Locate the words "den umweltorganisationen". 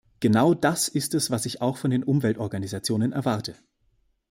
1.91-3.11